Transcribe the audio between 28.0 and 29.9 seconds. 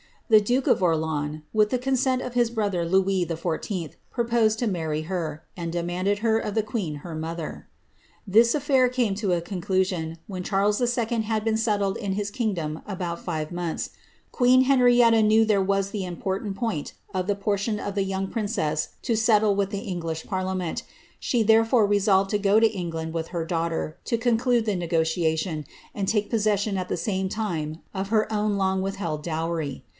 her own long withheld dowry.